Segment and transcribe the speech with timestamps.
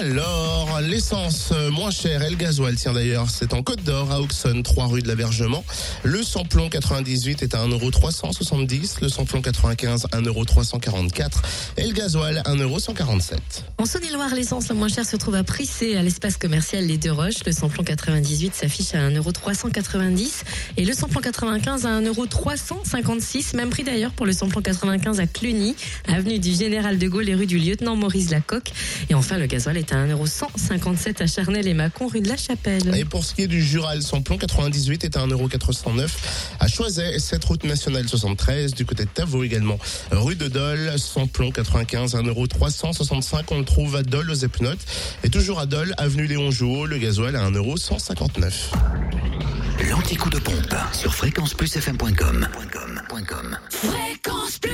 [0.00, 4.22] Alors, l'essence euh, moins chère et le gasoil, tiens d'ailleurs, c'est en Côte d'Or, à
[4.22, 5.62] Auxonne, 3 rue de l'Abergement.
[6.04, 11.28] Le samplon 98 est à 1,370€, le samplon 95 1,344€
[11.76, 13.36] et le gasoil 1,147€.
[13.76, 17.12] En Saône-et-Loire, l'essence la moins chère se trouve à Prissé, à l'espace commercial Les Deux
[17.12, 17.44] Roches.
[17.44, 20.28] Le samplon 98 s'affiche à 1,390€
[20.78, 23.54] et le samplon 95 à 1,356€.
[23.54, 25.76] Même prix d'ailleurs pour le samplon 95 à Cluny,
[26.08, 28.72] avenue du Général de Gaulle et rue du Lieutenant Maurice Lacocque.
[29.10, 32.94] Et enfin, le gasoil est à 1,157€ à Charnel et Mâcon, rue de la Chapelle.
[32.96, 36.08] Et pour ce qui est du Jural, samplon 98 est à 1,409€
[36.60, 39.78] à Choiset, cette route nationale 73 du côté de Tavaux également.
[40.10, 44.80] Rue de Dole, samplon 95 1,365€, on le trouve à Dole aux Epnotes.
[45.24, 48.52] Et toujours à Dole, avenue Léon Jouot, le gasoil à 1,159€.
[49.88, 52.46] L'anti-coup de pompe sur fréquenceplusfm.com.
[53.70, 54.69] Fréquence Plus